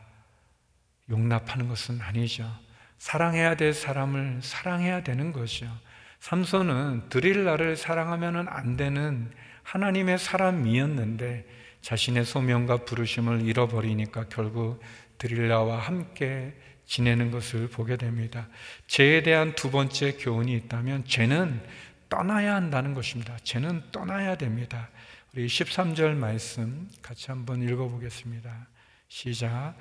용납하는 1.08 1.68
것은 1.68 2.00
아니죠. 2.00 2.50
사랑해야 2.98 3.54
될 3.56 3.72
사람을 3.72 4.40
사랑해야 4.42 5.02
되는 5.02 5.32
것이요. 5.32 5.70
삼손은 6.18 7.10
드릴라를 7.10 7.76
사랑하면 7.76 8.48
안 8.48 8.76
되는 8.76 9.30
하나님의 9.62 10.18
사람이었는데 10.18 11.46
자신의 11.80 12.24
소명과 12.24 12.78
부르심을 12.84 13.42
잃어버리니까 13.42 14.26
결국 14.28 14.82
드릴라와 15.18 15.78
함께 15.78 16.54
지내는 16.86 17.30
것을 17.30 17.68
보게 17.68 17.96
됩니다. 17.96 18.48
죄에 18.86 19.22
대한 19.22 19.54
두 19.54 19.70
번째 19.70 20.12
교훈이 20.18 20.52
있다면 20.54 21.04
죄는 21.06 21.62
떠나야 22.08 22.54
한다는 22.54 22.94
것입니다. 22.94 23.36
죄는 23.42 23.90
떠나야 23.90 24.36
됩니다. 24.36 24.90
우리 25.34 25.46
13절 25.46 26.14
말씀 26.14 26.88
같이 27.02 27.26
한번 27.28 27.62
읽어보겠습니다. 27.62 28.68
시작. 29.08 29.74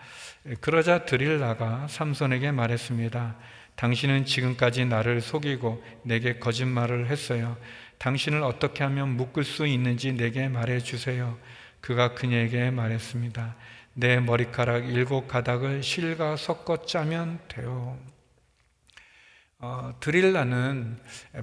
그러자 0.61 1.05
드릴라가 1.05 1.87
삼손에게 1.87 2.51
말했습니다. 2.51 3.35
당신은 3.75 4.25
지금까지 4.25 4.85
나를 4.85 5.21
속이고 5.21 5.83
내게 6.03 6.39
거짓말을 6.39 7.07
했어요. 7.07 7.57
당신을 7.97 8.43
어떻게 8.43 8.83
하면 8.83 9.09
묶을 9.09 9.43
수 9.43 9.65
있는지 9.65 10.13
내게 10.13 10.47
말해 10.47 10.79
주세요. 10.79 11.37
그가 11.81 12.13
그녀에게 12.13 12.71
말했습니다. 12.71 13.55
내 13.95 14.19
머리카락 14.19 14.89
일곱 14.89 15.27
가닥을 15.27 15.83
실과 15.83 16.35
섞어 16.35 16.83
짜면 16.85 17.39
돼요. 17.47 17.99
어, 19.59 19.95
드릴라는 19.99 20.99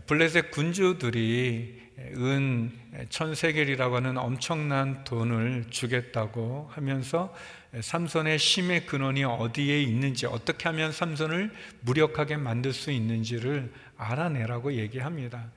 블레셋 0.07 0.51
군주들이 0.51 1.81
은 2.17 2.73
천세겔이라고 3.09 3.97
하는 3.97 4.19
엄청난 4.19 5.05
돈을 5.05 5.67
주겠다고 5.71 6.71
하면서 6.73 7.35
삼손의 7.79 8.39
힘의 8.39 8.87
근원이 8.87 9.23
어디에 9.25 9.81
있는지 9.83 10.27
어떻게 10.27 10.69
하면 10.71 10.93
삼손을 10.93 11.53
무력하게 11.83 12.37
만들 12.37 12.73
수 12.73 12.91
있는지를 12.91 13.73
알아내라고 13.97 14.75
얘기합니다. 14.75 15.51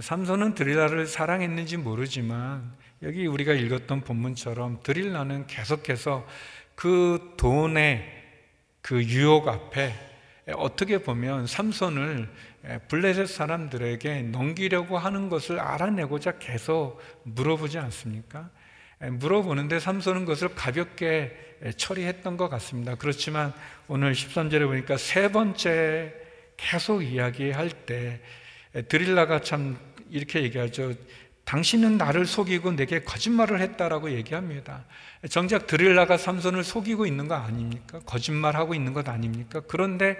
삼손은 0.00 0.54
드릴라를 0.54 1.06
사랑했는지 1.06 1.76
모르지만 1.76 2.72
여기 3.06 3.24
우리가 3.28 3.52
읽었던 3.52 4.00
본문처럼 4.00 4.80
드릴라는 4.82 5.46
계속해서 5.46 6.26
그 6.74 7.34
돈의 7.36 8.04
그 8.82 9.00
유혹 9.04 9.46
앞에 9.46 9.94
어떻게 10.56 10.98
보면 10.98 11.46
삼손을 11.46 12.28
블레셋 12.88 13.28
사람들에게 13.28 14.22
넘기려고 14.22 14.98
하는 14.98 15.28
것을 15.28 15.60
알아내고자 15.60 16.38
계속 16.40 17.00
물어보지 17.22 17.78
않습니까? 17.78 18.50
물어보는데 18.98 19.78
삼손은 19.78 20.22
그것을 20.22 20.56
가볍게 20.56 21.56
처리했던 21.76 22.36
것 22.36 22.48
같습니다. 22.48 22.96
그렇지만 22.96 23.52
오늘 23.86 24.14
13절에 24.14 24.66
보니까 24.66 24.96
세 24.96 25.30
번째 25.30 26.12
계속 26.56 27.02
이야기할 27.04 27.70
때 27.86 28.20
드릴라가 28.88 29.42
참 29.42 29.78
이렇게 30.10 30.42
얘기하죠. 30.42 30.94
당신은 31.46 31.96
나를 31.96 32.26
속이고 32.26 32.72
내게 32.72 33.04
거짓말을 33.04 33.60
했다라고 33.60 34.10
얘기합니다. 34.10 34.84
정작 35.30 35.68
드릴라가 35.68 36.16
삼손을 36.16 36.64
속이고 36.64 37.06
있는 37.06 37.28
거 37.28 37.36
아닙니까? 37.36 38.00
거짓말하고 38.04 38.74
있는 38.74 38.92
것 38.92 39.08
아닙니까? 39.08 39.62
그런데 39.68 40.18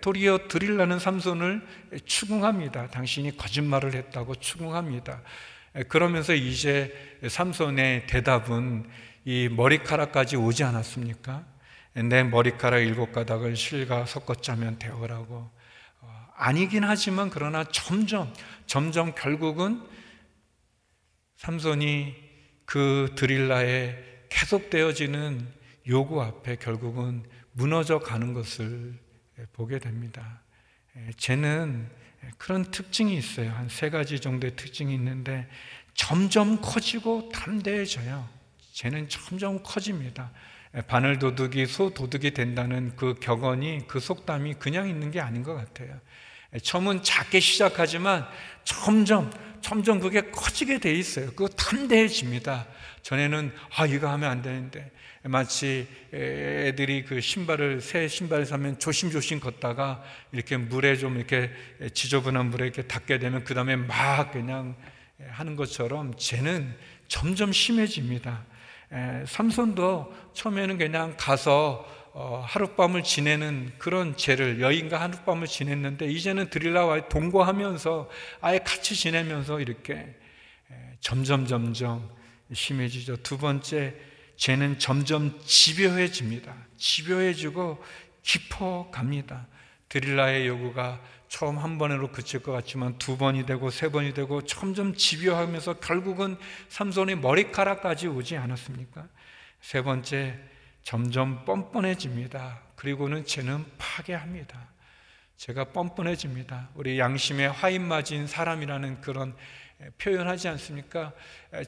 도리어 0.00 0.48
드릴라는 0.48 0.98
삼손을 0.98 1.64
추궁합니다. 2.04 2.88
당신이 2.88 3.36
거짓말을 3.36 3.94
했다고 3.94 4.34
추궁합니다. 4.34 5.22
그러면서 5.86 6.34
이제 6.34 6.92
삼손의 7.24 8.08
대답은 8.08 8.88
이 9.24 9.48
머리카락까지 9.48 10.34
오지 10.34 10.64
않았습니까? 10.64 11.44
내 11.94 12.24
머리카락 12.24 12.80
일곱 12.82 13.12
가닥을 13.12 13.54
실과 13.54 14.06
섞어 14.06 14.34
짜면 14.34 14.80
되어라고 14.80 15.50
어, 16.00 16.26
아니긴 16.36 16.82
하지만 16.82 17.30
그러나 17.30 17.64
점점 17.70 18.32
점점 18.66 19.14
결국은 19.14 19.82
삼손이 21.38 22.14
그 22.64 23.12
드릴라의 23.16 24.04
계속되어지는 24.28 25.46
요구 25.86 26.20
앞에 26.20 26.56
결국은 26.56 27.24
무너져 27.52 28.00
가는 28.00 28.34
것을 28.34 28.98
보게 29.52 29.78
됩니다. 29.78 30.42
쟤는 31.16 31.88
그런 32.36 32.64
특징이 32.70 33.16
있어요. 33.16 33.50
한 33.52 33.68
세 33.68 33.88
가지 33.88 34.18
정도의 34.20 34.56
특징이 34.56 34.92
있는데 34.94 35.48
점점 35.94 36.60
커지고 36.60 37.28
담대해져요. 37.30 38.28
쟤는 38.72 39.08
점점 39.08 39.62
커집니다. 39.62 40.32
바늘 40.88 41.18
도둑이 41.20 41.66
소 41.66 41.94
도둑이 41.94 42.32
된다는 42.32 42.94
그 42.96 43.14
격언이 43.14 43.86
그 43.86 44.00
속담이 44.00 44.54
그냥 44.54 44.88
있는 44.88 45.12
게 45.12 45.20
아닌 45.20 45.44
것 45.44 45.54
같아요. 45.54 46.00
처음은 46.62 47.02
작게 47.04 47.40
시작하지만 47.40 48.26
점점 48.64 49.30
점점 49.60 50.00
그게 50.00 50.22
커지게 50.30 50.78
돼 50.78 50.92
있어요. 50.94 51.26
그거 51.28 51.48
담대해집니다. 51.48 52.66
전에는 53.02 53.52
아 53.76 53.86
이거 53.86 54.08
하면 54.10 54.30
안 54.30 54.42
되는데 54.42 54.90
마치 55.22 55.86
애들이 56.12 57.04
그 57.04 57.20
신발을 57.20 57.80
새 57.80 58.08
신발 58.08 58.46
사면 58.46 58.78
조심조심 58.78 59.40
걷다가 59.40 60.02
이렇게 60.32 60.56
물에 60.56 60.96
좀 60.96 61.16
이렇게 61.16 61.50
지저분한 61.92 62.50
물에 62.50 62.66
이렇게 62.66 62.82
닿게 62.82 63.18
되면 63.18 63.44
그 63.44 63.54
다음에 63.54 63.76
막 63.76 64.32
그냥 64.32 64.76
하는 65.30 65.56
것처럼 65.56 66.14
쟤는 66.16 66.74
점점 67.08 67.52
심해집니다. 67.52 68.44
삼손도 69.26 70.14
처음에는 70.34 70.78
그냥 70.78 71.14
가서 71.18 71.86
어, 71.86 71.97
하룻밤을 72.18 73.02
지내는 73.02 73.72
그런 73.78 74.16
죄를 74.16 74.60
여인과 74.60 75.00
하룻밤을 75.00 75.46
지냈는데 75.46 76.06
이제는 76.06 76.50
드릴라와 76.50 77.08
동거하면서 77.08 78.10
아예 78.40 78.58
같이 78.58 78.96
지내면서 78.96 79.60
이렇게 79.60 80.16
점점 81.00 81.46
점점 81.46 82.10
심해지죠. 82.52 83.18
두 83.18 83.38
번째 83.38 83.94
죄는 84.36 84.78
점점 84.78 85.38
집요해집니다. 85.44 86.54
집요해지고 86.76 87.82
깊어 88.22 88.90
갑니다. 88.90 89.46
드릴라의 89.88 90.46
요구가 90.46 91.00
처음 91.28 91.58
한 91.58 91.78
번으로 91.78 92.10
그칠 92.10 92.40
것 92.40 92.52
같지만 92.52 92.98
두 92.98 93.16
번이 93.16 93.46
되고 93.46 93.70
세 93.70 93.90
번이 93.90 94.14
되고 94.14 94.42
점점 94.42 94.94
집요하면서 94.94 95.74
결국은 95.74 96.36
삼손의 96.68 97.16
머리카락까지 97.18 98.08
오지 98.08 98.36
않았습니까? 98.36 99.06
세 99.60 99.82
번째 99.82 100.38
점점 100.82 101.44
뻔뻔해집니다. 101.44 102.60
그리고는 102.76 103.24
죄는 103.26 103.64
파괴합니다. 103.78 104.68
제가 105.36 105.64
뻔뻔해집니다. 105.66 106.70
우리 106.74 106.98
양심에 106.98 107.46
화인 107.46 107.86
맞은 107.86 108.26
사람이라는 108.26 109.00
그런 109.00 109.34
표현하지 109.98 110.48
않습니까? 110.48 111.12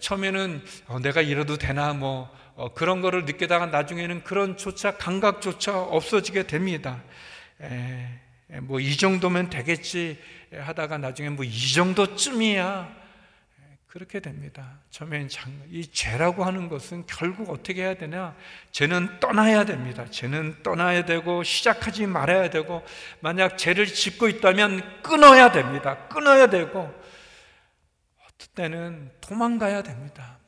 처음에는 0.00 0.64
어, 0.88 0.98
내가 0.98 1.20
이러도 1.20 1.56
되나 1.58 1.92
뭐 1.92 2.28
어, 2.56 2.72
그런 2.74 3.00
거를 3.00 3.24
느끼다가 3.24 3.66
나중에는 3.66 4.24
그런 4.24 4.56
조차 4.56 4.96
감각조차 4.96 5.80
없어지게 5.80 6.46
됩니다. 6.48 7.02
뭐 8.62 8.80
이 8.80 8.96
정도면 8.96 9.48
되겠지 9.50 10.18
하다가 10.52 10.98
나중에 10.98 11.28
뭐 11.28 11.44
이 11.44 11.72
정도쯤이야 11.72 12.99
그렇게 13.90 14.20
됩니다. 14.20 14.78
처음엔 14.90 15.28
장, 15.28 15.52
이 15.68 15.84
죄라고 15.84 16.44
하는 16.44 16.68
것은 16.68 17.06
결국 17.08 17.50
어떻게 17.50 17.82
해야 17.82 17.94
되냐? 17.94 18.36
죄는 18.70 19.18
떠나야 19.18 19.64
됩니다. 19.64 20.06
죄는 20.08 20.62
떠나야 20.62 21.06
되고 21.06 21.42
시작하지 21.42 22.06
말아야 22.06 22.50
되고 22.50 22.84
만약 23.18 23.58
죄를 23.58 23.86
짓고 23.86 24.28
있다면 24.28 25.02
끊어야 25.02 25.50
됩니다. 25.50 26.06
끊어야 26.06 26.46
되고 26.46 26.82
어떨 26.82 28.48
때는 28.54 29.10
도망가야 29.20 29.82
됩니다. 29.82 30.38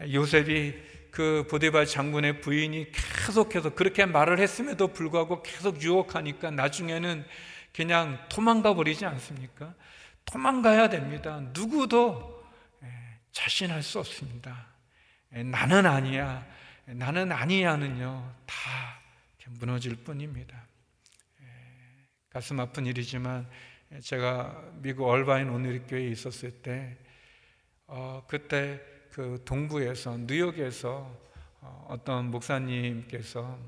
요셉이 0.00 0.80
그 1.10 1.48
보디발 1.50 1.86
장군의 1.86 2.40
부인이 2.40 2.92
계속해서 2.92 3.70
그렇게 3.70 4.06
말을 4.06 4.38
했음에도 4.38 4.86
불구하고 4.86 5.42
계속 5.42 5.82
유혹하니까 5.82 6.52
나중에는 6.52 7.24
그냥 7.72 8.24
도망가 8.28 8.74
버리지 8.74 9.06
않습니까? 9.06 9.74
도망가야 10.24 10.88
됩니다. 10.88 11.42
누구도 11.52 12.39
자신할 13.32 13.82
수 13.82 13.98
없습니다. 13.98 14.66
나는 15.30 15.86
아니야. 15.86 16.46
나는 16.86 17.30
아니야는요, 17.30 18.34
다 18.46 19.00
무너질 19.58 19.96
뿐입니다. 19.96 20.66
가슴 22.30 22.60
아픈 22.60 22.86
일이지만 22.86 23.48
제가 24.00 24.72
미국 24.76 25.08
얼바인 25.08 25.48
오늘교회에 25.48 26.08
있었을 26.08 26.62
때, 26.62 26.96
어, 27.88 28.24
그때 28.28 28.80
그 29.10 29.42
동부에서, 29.44 30.16
뉴욕에서 30.18 31.12
어, 31.60 31.86
어떤 31.90 32.30
목사님께서 32.30 33.58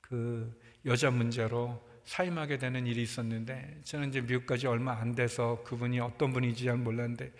그 0.00 0.56
여자 0.84 1.10
문제로 1.10 1.84
사임하게 2.04 2.58
되는 2.58 2.86
일이 2.86 3.02
있었는데, 3.02 3.80
저는 3.82 4.10
이제 4.10 4.20
미국까지 4.20 4.68
얼마 4.68 4.92
안 4.92 5.16
돼서 5.16 5.60
그분이 5.64 5.98
어떤 5.98 6.32
분인지 6.32 6.64
잘 6.64 6.76
몰랐는데, 6.76 7.32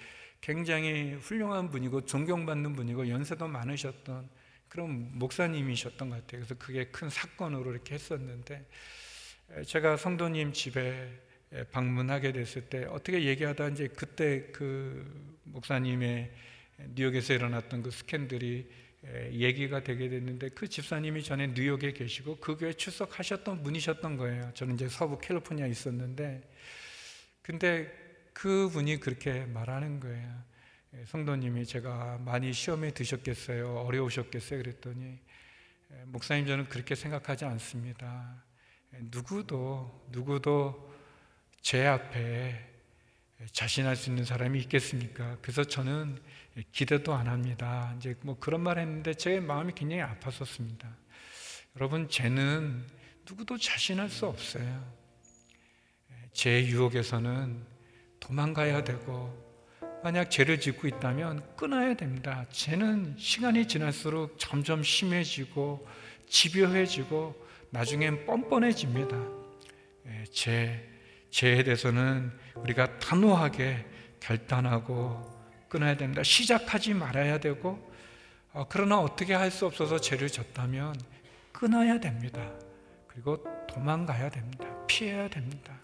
굉장히 0.47 1.15
훌륭한 1.15 1.71
분이고 1.71 2.07
존경받는 2.07 2.75
분이고 2.75 3.09
연세도 3.09 3.49
많으셨던 3.49 4.29
그런 4.69 5.19
목사님이셨던 5.19 6.09
것 6.09 6.15
같아요. 6.15 6.41
그래서 6.43 6.55
그게 6.55 6.85
큰 6.85 7.11
사건으로 7.11 7.73
이렇게 7.73 7.97
했었는데 7.97 8.65
제가 9.67 9.97
성도님 9.97 10.53
집에 10.53 11.11
방문하게 11.73 12.31
됐을 12.31 12.63
때 12.69 12.85
어떻게 12.85 13.25
얘기하다 13.25 13.71
이제 13.71 13.89
그때 13.89 14.47
그 14.53 15.41
목사님의 15.43 16.31
뉴욕에서 16.95 17.35
일어났던 17.35 17.83
그 17.83 17.91
스캔들이 17.91 18.71
얘기가 19.33 19.83
되게 19.83 20.09
됐는데 20.09 20.51
그 20.51 20.69
집사님이 20.69 21.25
전에 21.25 21.49
뉴욕에 21.49 21.93
계시고 21.93 22.37
그 22.37 22.57
교회 22.57 22.73
출석하셨던 22.73 23.65
분이셨던 23.65 24.17
거예요. 24.17 24.53
저는 24.55 24.77
이제 24.77 24.89
서부 24.89 25.19
캘리포니아에 25.19 25.71
있었는데 25.71 26.49
근데 27.43 28.06
그 28.37 28.69
분이 28.69 29.01
그렇게 29.01 29.47
말하는 29.47 29.99
거예요. 29.99 30.45
성도님이 31.07 31.65
제가 31.65 32.19
많이 32.19 32.53
시험에 32.53 32.91
드셨겠어요? 32.91 33.79
어려우셨겠어요? 33.79 34.63
그랬더니 34.63 35.19
목사님 36.05 36.47
저는 36.47 36.69
그렇게 36.69 36.95
생각하지 36.95 37.47
않습니다. 37.47 38.45
누구도 39.11 40.07
누구도 40.11 40.95
제 41.63 41.87
앞에 41.87 42.63
자신할 43.53 43.97
수 43.97 44.11
있는 44.11 44.27
사람이 44.27 44.59
있겠습니까? 44.61 45.39
그래서 45.41 45.65
저는 45.65 46.23
기대도 46.73 47.15
안 47.15 47.29
합니다. 47.29 47.95
이제 47.97 48.17
뭐 48.21 48.39
그런 48.39 48.61
말 48.61 48.79
했는데 48.79 49.15
제 49.15 49.41
마음이 49.41 49.73
굉장히 49.75 50.03
아팠었습니다. 50.03 50.95
여러분, 51.77 52.11
죄는 52.11 52.87
누구도 53.27 53.57
자신할 53.57 54.11
수 54.11 54.27
없어요. 54.27 54.95
제 56.35 56.67
유혹에서는 56.67 57.76
도망가야 58.21 58.85
되고, 58.85 59.45
만약 60.03 60.31
죄를 60.31 60.61
짓고 60.61 60.87
있다면 60.89 61.57
끊어야 61.57 61.95
됩니다. 61.95 62.45
죄는 62.51 63.17
시간이 63.19 63.67
지날수록 63.67 64.39
점점 64.39 64.83
심해지고, 64.83 65.87
집요해지고, 66.29 67.35
나중엔 67.71 68.27
뻔뻔해집니다. 68.27 69.17
죄, 70.33 70.89
죄에 71.31 71.63
대해서는 71.65 72.33
우리가 72.57 72.99
단호하게 72.99 73.85
결단하고 74.21 75.35
끊어야 75.69 75.97
됩니다. 75.97 76.23
시작하지 76.23 76.95
말아야 76.95 77.39
되고, 77.39 77.93
어, 78.53 78.67
그러나 78.69 79.01
어떻게 79.01 79.35
할 79.35 79.51
수 79.51 79.67
없어서 79.67 80.01
죄를 80.01 80.29
졌다면 80.29 80.95
끊어야 81.53 81.99
됩니다. 82.01 82.53
그리고 83.09 83.45
도망가야 83.69 84.31
됩니다. 84.31 84.67
피해야 84.87 85.29
됩니다. 85.29 85.75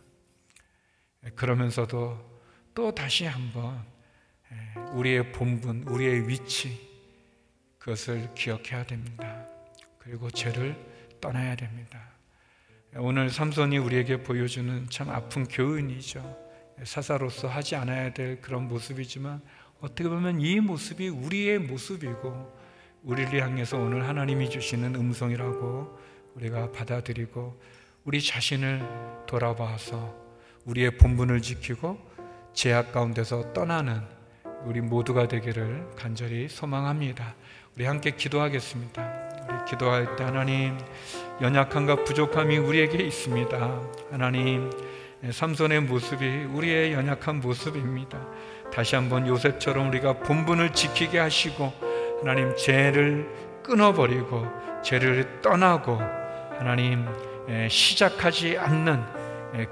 예, 1.25 1.31
그러면서도 1.31 2.41
또 2.75 2.95
다시 2.95 3.25
한번 3.27 3.85
예, 4.51 4.81
우리의 4.93 5.33
본분, 5.33 5.85
우리의 5.89 6.29
위치, 6.29 6.89
그것을 7.79 8.33
기억해야 8.35 8.85
됩니다. 8.85 9.47
그리고 9.99 10.31
죄를 10.31 10.77
떠나야 11.21 11.57
됩니다. 11.57 12.01
예, 12.95 12.99
오늘 12.99 13.31
삼손이 13.31 13.79
우리에게 13.79 14.23
보여주는 14.23 14.89
참 14.91 15.11
아픈 15.11 15.45
교훈이죠. 15.45 16.53
사사로서 16.85 17.49
하지 17.49 17.77
않아야 17.77 18.13
될 18.13 18.41
그런 18.41 18.67
모습이지만 18.67 19.43
어떻게 19.81 20.09
보면 20.09 20.41
이 20.41 20.61
모습이 20.61 21.09
우리의 21.09 21.59
모습이고 21.59 22.61
우리를 23.03 23.41
향해서 23.41 23.79
오늘 23.79 24.07
하나님이 24.07 24.49
주시는 24.49 24.95
음성이라고 24.95 25.99
우리가 26.35 26.73
받아들이고 26.73 27.61
우리 28.05 28.23
자신을 28.23 29.27
돌아봐서 29.27 30.22
우리의 30.65 30.97
본분을 30.97 31.43
지키고 31.43 31.99
제약 32.53 32.93
가운데서 32.93 33.53
떠나는 33.53 34.01
우리 34.65 34.81
모두가 34.81 35.27
되기를 35.27 35.91
간절히 35.97 36.49
소망합니다. 36.49 37.35
우리 37.75 37.85
함께 37.85 38.13
기도하겠습니다. 38.13 39.03
우리 39.49 39.65
기도할 39.69 40.17
때 40.17 40.25
하나님 40.25 40.79
연약함과 41.41 42.05
부족함이 42.05 42.59
우리에게 42.59 43.03
있습니다. 43.03 43.81
하나님 44.11 44.71
삼손의 45.29 45.81
모습이 45.83 46.45
우리의 46.53 46.93
연약한 46.93 47.41
모습입니다. 47.41 48.19
다시 48.73 48.95
한번 48.95 49.27
요셉처럼 49.27 49.89
우리가 49.89 50.19
본분을 50.21 50.73
지키게 50.73 51.19
하시고 51.19 51.73
하나님 52.21 52.55
죄를 52.57 53.29
끊어버리고 53.63 54.47
죄를 54.83 55.41
떠나고 55.41 55.99
하나님 56.59 57.07
시작하지 57.69 58.59
않는 58.59 59.22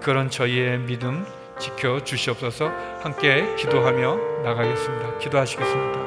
그런 0.00 0.28
저희의 0.28 0.78
믿음 0.80 1.24
지켜 1.58 2.02
주시옵소서 2.02 2.70
함께 3.02 3.54
기도하며 3.56 4.42
나가겠습니다. 4.42 5.18
기도하시겠습니다. 5.18 6.00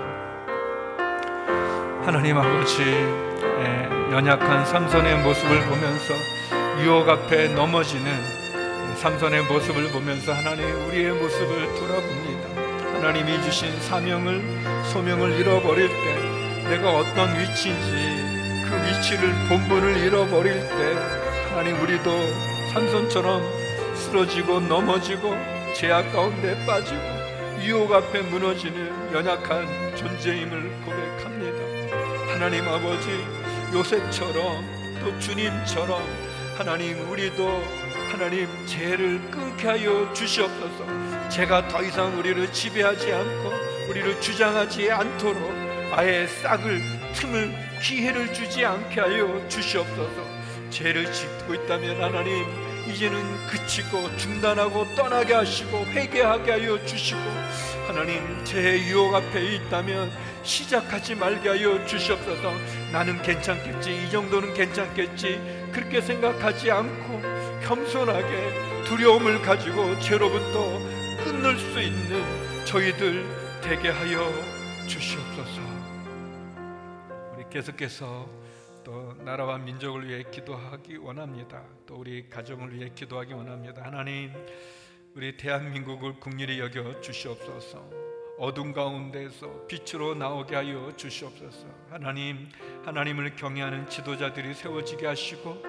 하나님 2.05 2.37
아버지 2.37 2.83
연약한 4.11 4.65
삼손의 4.65 5.23
모습을 5.23 5.61
보면서 5.61 6.13
유혹 6.83 7.09
앞에 7.09 7.47
넘어지는 7.49 8.11
삼손의 8.95 9.43
모습을 9.43 9.89
보면서 9.91 10.33
하나님 10.33 10.63
우리의 10.87 11.13
모습을 11.13 11.73
돌아봅니다. 11.75 12.49
하나님이 12.93 13.41
주신 13.41 13.71
사명을 13.81 14.41
소명을 14.91 15.39
잃어버릴 15.39 15.87
때 15.89 16.69
내가 16.69 16.91
어떤 16.91 17.39
위치인지 17.39 17.91
그 18.69 18.87
위치를 18.87 19.33
본분을 19.49 19.97
잃어버릴 19.97 20.53
때 20.53 20.93
하나님 21.49 21.81
우리도 21.81 22.11
삼손처럼 22.73 23.62
쓰러지고 24.13 24.59
넘어지고 24.59 25.35
제약 25.75 26.13
가운데 26.13 26.55
빠지고 26.67 27.01
유혹 27.63 27.91
앞에 27.91 28.21
무너지는 28.21 29.11
연약한 29.11 29.95
존재임을 29.95 30.71
고백합니다. 30.85 32.31
하나님 32.31 32.67
아버지 32.67 33.09
요셉처럼 33.73 34.99
또 35.01 35.19
주님처럼 35.19 35.99
하나님 36.55 37.09
우리도 37.09 37.63
하나님 38.11 38.47
죄를 38.67 39.19
끊게 39.31 39.67
하여 39.67 40.13
주시옵소서. 40.13 41.29
제가 41.29 41.67
더 41.67 41.81
이상 41.81 42.15
우리를 42.19 42.53
지배하지 42.53 43.11
않고 43.11 43.51
우리를 43.89 44.21
주장하지 44.21 44.91
않도록 44.91 45.51
아예 45.91 46.27
싹을 46.27 46.81
틈을 47.15 47.51
기회를 47.81 48.31
주지 48.31 48.63
않게 48.63 49.01
하여 49.01 49.43
주시옵소서. 49.49 50.33
죄를 50.69 51.11
짓고 51.11 51.55
있다면 51.55 51.99
하나님 51.99 52.62
이제는 52.87 53.47
그치고 53.47 54.15
중단하고 54.17 54.85
떠나게 54.95 55.33
하시고 55.33 55.85
회개하게 55.85 56.51
하여 56.51 56.85
주시고 56.85 57.19
하나님 57.87 58.43
제 58.43 58.79
유혹 58.87 59.13
앞에 59.15 59.55
있다면 59.55 60.11
시작하지 60.43 61.15
말게 61.15 61.49
하여 61.49 61.85
주시옵소서 61.85 62.51
나는 62.91 63.21
괜찮겠지 63.21 64.03
이 64.03 64.11
정도는 64.11 64.53
괜찮겠지 64.53 65.69
그렇게 65.71 66.01
생각하지 66.01 66.71
않고 66.71 67.21
겸손하게 67.63 68.83
두려움을 68.85 69.41
가지고 69.41 69.97
죄로부터 69.99 70.77
끊을 71.23 71.57
수 71.57 71.79
있는 71.81 72.65
저희들 72.65 73.25
되게 73.61 73.89
하여 73.89 74.29
주시옵소서. 74.87 75.61
우리 77.33 77.43
계속해서 77.49 78.27
또 78.83 79.13
나라와 79.23 79.57
민족을 79.57 80.07
위해 80.07 80.23
기도하기 80.29 80.97
원합니다. 80.97 81.63
또 81.85 81.95
우리 81.95 82.27
가정을 82.29 82.73
위해 82.73 82.91
기도하기 82.93 83.33
원합니다. 83.33 83.83
하나님, 83.83 84.31
우리 85.15 85.37
대한민국을 85.37 86.19
국리히 86.19 86.59
여겨 86.59 87.01
주시옵소서. 87.01 88.03
어둠 88.37 88.73
가운데서 88.73 89.67
빛으로 89.67 90.15
나오게 90.15 90.55
하여 90.55 90.91
주시옵소서. 90.97 91.67
하나님, 91.89 92.49
하나님을 92.83 93.35
경외하는 93.35 93.87
지도자들이 93.89 94.53
세워지게 94.53 95.05
하시고 95.07 95.63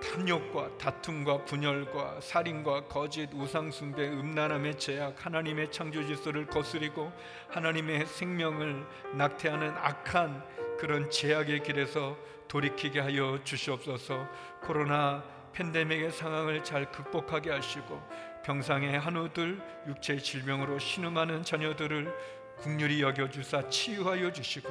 탐욕과 0.00 0.78
다툼과 0.78 1.44
분열과 1.44 2.20
살인과 2.22 2.86
거짓, 2.88 3.28
우상 3.34 3.70
숭배, 3.70 4.08
음란함의 4.08 4.78
제약, 4.78 5.24
하나님의 5.24 5.70
창조 5.70 6.02
질서를 6.04 6.46
거스리고 6.46 7.12
하나님의 7.50 8.06
생명을 8.06 8.86
낙태하는 9.14 9.68
악한 9.76 10.42
그런 10.80 11.10
제약의 11.10 11.62
길에서 11.62 12.16
돌이키게 12.48 13.00
하여 13.00 13.38
주시옵소서. 13.44 14.26
코로나 14.62 15.22
팬데믹의 15.52 16.10
상황을 16.10 16.64
잘 16.64 16.90
극복하게 16.90 17.50
하시고 17.50 18.00
병상의 18.44 18.98
한우들 18.98 19.60
육체 19.88 20.16
질병으로 20.16 20.78
신음하는 20.78 21.44
자녀들을 21.44 22.12
국률이 22.56 23.02
여겨 23.02 23.28
주사 23.28 23.68
치유하여 23.68 24.32
주시고 24.32 24.70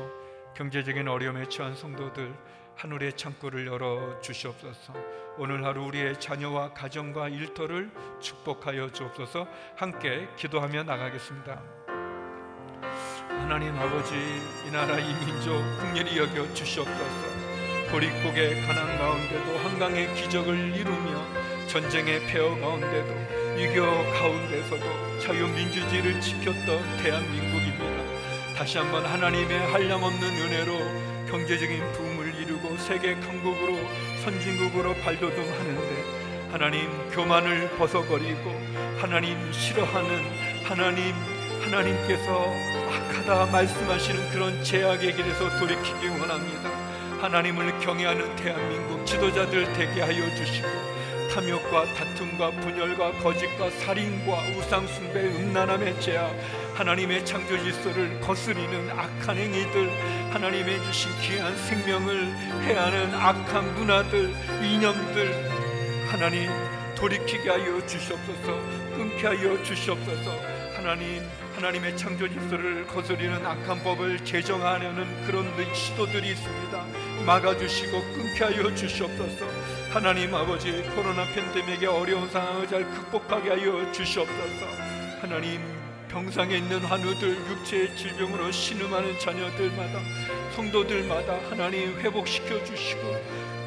경제적인 0.55 1.07
어려움에 1.07 1.47
처한 1.47 1.75
성도들 1.75 2.33
하늘의 2.75 3.15
창고를 3.15 3.67
열어 3.67 4.19
주시옵소서. 4.21 4.93
오늘 5.37 5.63
하루 5.63 5.83
우리의 5.85 6.19
자녀와 6.19 6.73
가정과 6.73 7.29
일터를 7.29 7.91
축복하여 8.19 8.91
주옵소서. 8.91 9.47
함께 9.75 10.27
기도하며 10.37 10.83
나가겠습니다. 10.83 11.78
하나님 13.41 13.75
아버지, 13.77 14.13
이 14.67 14.71
나라 14.71 14.97
이 14.99 15.13
민족 15.25 15.61
국렬히 15.79 16.17
여겨 16.17 16.53
주시옵소서. 16.53 17.39
보릿고개 17.91 18.61
가난 18.61 18.97
가운데도 18.99 19.57
한강의 19.59 20.13
기적을 20.15 20.75
이루며 20.75 21.25
전쟁의 21.67 22.27
폐허 22.27 22.55
가운데도 22.59 23.59
유교 23.59 23.85
가운데서도 24.13 25.19
자유민주주의를 25.19 26.21
지켰던 26.21 26.97
대한민국입니다. 27.03 28.55
다시 28.55 28.77
한번 28.77 29.05
하나님의 29.05 29.71
한량없는 29.71 30.21
은혜로 30.21 31.29
경제적인 31.29 31.91
부흥 31.93 32.09
이루고 32.41 32.77
세계 32.77 33.15
강국으로 33.15 33.77
선진국으로 34.23 34.93
발돋움하는데 34.95 36.49
하나님 36.51 37.09
교만을 37.11 37.69
벗어버리고 37.77 38.49
하나님 38.97 39.51
싫어하는 39.51 40.63
하나님 40.63 41.13
하나님께서 41.61 42.53
악하다 42.89 43.51
말씀하시는 43.51 44.29
그런 44.31 44.63
제약의 44.63 45.15
길에서 45.15 45.57
돌이키기 45.59 46.07
원합니다. 46.19 46.69
하나님을 47.21 47.79
경외하는 47.79 48.35
대한민국 48.37 49.05
지도자들 49.05 49.73
되게 49.73 50.01
하여 50.01 50.35
주시고 50.35 50.67
탐욕과 51.33 51.93
다툼과 51.93 52.51
분열과 52.51 53.11
거짓과 53.19 53.69
살인과 53.69 54.41
우상숭배 54.57 55.27
음란함의 55.27 56.01
죄악 56.01 56.33
하나님의 56.73 57.25
창조 57.25 57.57
질서를 57.57 58.19
거스리는 58.21 58.89
악한 58.89 59.37
행위들 59.37 59.89
하나님의 60.31 60.81
주신 60.85 61.11
귀한 61.21 61.55
생명을 61.55 62.25
해하는 62.63 63.13
악한 63.13 63.75
문화들 63.75 64.33
이념들 64.63 65.49
하나님 66.07 66.49
돌이키게 66.95 67.49
하여 67.49 67.85
주시옵소서 67.85 68.55
끊게 68.95 69.27
하여 69.27 69.63
주시옵소서 69.63 70.58
하나님 70.79 71.21
하나님의 71.55 71.97
창조 71.97 72.25
질서를 72.25 72.87
거스리는 72.87 73.45
악한 73.45 73.83
법을 73.83 74.23
제정하려는 74.23 75.25
그런 75.25 75.45
시도들이 75.73 76.29
있습니다. 76.29 76.85
막아주시고 77.25 77.99
끊게 78.13 78.45
하여 78.45 78.73
주시옵소서. 78.73 79.45
하나님 79.91 80.33
아버지 80.33 80.71
코로나 80.95 81.25
팬데믹의 81.33 81.85
어려운 81.85 82.29
상황을 82.29 82.65
잘 82.65 82.85
극복하게 82.91 83.49
하여 83.49 83.91
주시옵소서. 83.91 84.65
하나님 85.19 85.78
병상에 86.09 86.57
있는 86.57 86.79
환우들 86.79 87.37
육체의 87.49 87.95
질병으로 87.95 88.51
신음하는 88.51 89.19
자녀들마다 89.19 89.99
성도들마다 90.55 91.39
하나님 91.49 91.99
회복시켜 91.99 92.63
주시고 92.65 93.01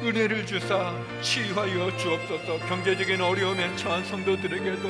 은혜를 0.03 0.45
주사 0.45 0.93
치유하여 1.21 1.95
주옵소서. 1.95 2.59
경제적인 2.67 3.21
어려움에 3.21 3.73
처한 3.77 4.03
성도들에게도 4.03 4.89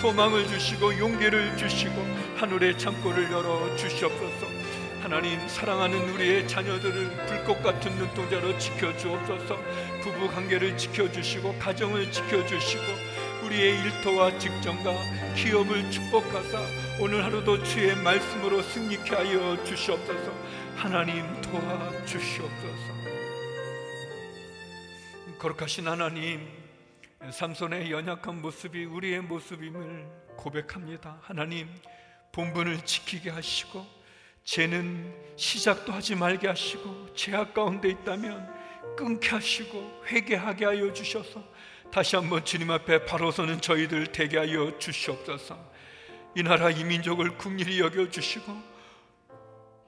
소망을 0.00 0.46
주시고 0.46 0.96
용기를 0.96 1.56
주시고 1.56 2.06
하늘의 2.36 2.78
창고를 2.78 3.32
열어 3.32 3.76
주시옵소서. 3.76 4.46
하나님 5.02 5.36
사랑하는 5.48 6.10
우리의 6.10 6.46
자녀들을 6.46 7.26
불꽃 7.26 7.60
같은 7.64 7.90
눈동자로 7.96 8.56
지켜 8.58 8.96
주옵소서. 8.96 9.58
부부 10.02 10.28
관계를 10.28 10.78
지켜 10.78 11.10
주시고 11.10 11.58
가정을 11.58 12.12
지켜 12.12 12.46
주시고 12.46 13.11
우리의 13.42 13.80
일터와 13.80 14.38
직장과 14.38 14.92
기업을 15.34 15.90
축복하사 15.90 16.60
오늘 17.00 17.24
하루도 17.24 17.62
주의 17.64 17.94
말씀으로 17.96 18.62
승리케 18.62 19.14
하여 19.14 19.62
주시옵소서. 19.64 20.32
하나님 20.76 21.24
도와 21.42 21.90
주시옵소서. 22.06 22.92
거룩하신 25.38 25.88
하나님 25.88 26.48
삼손의 27.30 27.90
연약한 27.90 28.40
모습이 28.40 28.84
우리의 28.84 29.22
모습임을 29.22 30.06
고백합니다. 30.36 31.18
하나님 31.22 31.68
본분을 32.30 32.84
지키게 32.84 33.30
하시고 33.30 33.84
죄는 34.44 35.14
시작도 35.36 35.92
하지 35.92 36.14
말게 36.14 36.46
하시고 36.46 37.14
죄악 37.14 37.54
가운데 37.54 37.88
있다면 37.88 38.62
끊게 38.96 39.30
하시고 39.30 40.04
회개하게 40.06 40.64
하여 40.64 40.92
주셔서 40.92 41.42
다시 41.92 42.16
한번 42.16 42.42
주님 42.42 42.70
앞에 42.70 43.04
바로 43.04 43.30
서는 43.30 43.60
저희들 43.60 44.12
되게 44.12 44.38
하여 44.38 44.78
주시옵소서. 44.78 45.58
이 46.34 46.42
나라 46.42 46.70
이 46.70 46.84
민족을 46.84 47.36
국리히 47.36 47.80
여겨 47.80 48.08
주시고 48.08 48.50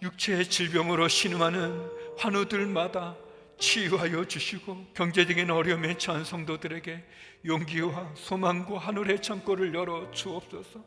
육체의 0.03 0.45
질병으로 0.51 1.09
신음하는 1.09 1.91
환우들마다 2.19 3.17
치유하여 3.59 4.27
주시고 4.27 4.89
경제적인 4.93 5.51
어려움에 5.51 5.97
처한 5.97 6.25
성도들에게 6.25 7.03
용기와 7.47 8.13
소망과 8.17 8.81
하늘의 8.81 9.23
창고를 9.23 9.75
열어 9.75 10.11
주옵소서. 10.11 10.85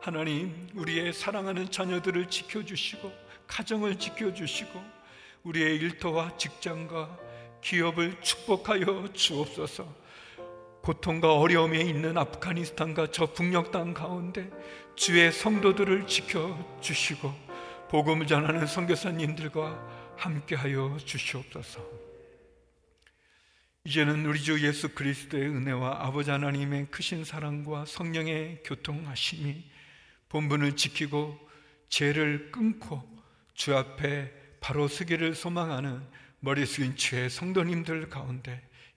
하나님 0.00 0.68
우리의 0.76 1.12
사랑하는 1.12 1.72
자녀들을 1.72 2.30
지켜 2.30 2.64
주시고 2.64 3.12
가정을 3.48 3.98
지켜 3.98 4.32
주시고 4.32 4.80
우리의 5.42 5.78
일터와 5.78 6.36
직장과 6.36 7.18
기업을 7.60 8.20
축복하여 8.20 9.08
주옵소서 9.12 9.99
고통과 10.82 11.34
어려움에 11.34 11.80
있는 11.80 12.16
아프가니스탄과 12.16 13.08
저 13.12 13.26
북녘 13.26 13.70
땅 13.70 13.92
가운데 13.92 14.50
주의 14.96 15.30
성도들을 15.30 16.06
지켜 16.06 16.56
주시고 16.80 17.32
복음을 17.90 18.26
전하는 18.26 18.66
선교사님들과 18.66 20.14
함께하여 20.16 20.96
주시옵소서. 21.04 21.80
이제는 23.84 24.26
우리 24.26 24.40
주 24.40 24.64
예수 24.66 24.94
그리스도의 24.94 25.48
은혜와 25.48 26.06
아버지 26.06 26.30
하나님의 26.30 26.88
크신 26.90 27.24
사랑과 27.24 27.86
성령의 27.86 28.62
교통하심이 28.64 29.64
본분을 30.28 30.76
지키고 30.76 31.38
죄를 31.88 32.52
끊고 32.52 33.02
주 33.54 33.74
앞에 33.74 34.32
바로 34.60 34.86
서기를 34.86 35.34
소망하는 35.34 36.06
머리 36.40 36.64
숙인 36.66 36.94
주의 36.94 37.28
성도님들 37.28 38.08
가운데 38.08 38.62